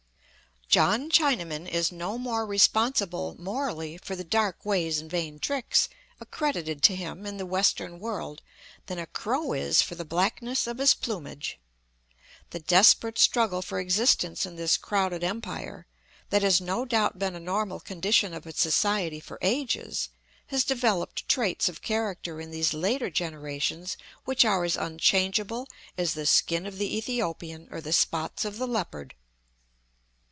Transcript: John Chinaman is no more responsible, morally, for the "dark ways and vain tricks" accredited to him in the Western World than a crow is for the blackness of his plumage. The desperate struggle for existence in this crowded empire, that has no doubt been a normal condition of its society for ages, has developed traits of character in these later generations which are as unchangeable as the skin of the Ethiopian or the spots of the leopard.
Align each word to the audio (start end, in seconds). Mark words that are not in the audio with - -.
John 0.71 1.09
Chinaman 1.11 1.67
is 1.67 1.91
no 1.91 2.17
more 2.17 2.45
responsible, 2.45 3.35
morally, 3.37 3.97
for 3.97 4.15
the 4.15 4.23
"dark 4.23 4.65
ways 4.65 4.99
and 5.01 5.11
vain 5.11 5.37
tricks" 5.37 5.89
accredited 6.21 6.81
to 6.83 6.95
him 6.95 7.25
in 7.25 7.35
the 7.35 7.45
Western 7.45 7.99
World 7.99 8.41
than 8.85 8.97
a 8.97 9.05
crow 9.05 9.51
is 9.51 9.81
for 9.81 9.95
the 9.95 10.05
blackness 10.05 10.67
of 10.67 10.77
his 10.77 10.93
plumage. 10.93 11.59
The 12.51 12.61
desperate 12.61 13.17
struggle 13.17 13.61
for 13.61 13.81
existence 13.81 14.45
in 14.45 14.55
this 14.55 14.77
crowded 14.77 15.25
empire, 15.25 15.87
that 16.29 16.41
has 16.41 16.61
no 16.61 16.85
doubt 16.85 17.19
been 17.19 17.35
a 17.35 17.39
normal 17.41 17.81
condition 17.81 18.33
of 18.33 18.47
its 18.47 18.61
society 18.61 19.19
for 19.19 19.39
ages, 19.41 20.07
has 20.47 20.63
developed 20.63 21.27
traits 21.27 21.67
of 21.67 21.81
character 21.81 22.39
in 22.39 22.49
these 22.51 22.73
later 22.73 23.09
generations 23.09 23.97
which 24.23 24.45
are 24.45 24.63
as 24.63 24.77
unchangeable 24.77 25.67
as 25.97 26.13
the 26.13 26.25
skin 26.25 26.65
of 26.65 26.77
the 26.77 26.95
Ethiopian 26.95 27.67
or 27.71 27.81
the 27.81 27.91
spots 27.91 28.45
of 28.45 28.57
the 28.57 28.67
leopard. 28.69 29.15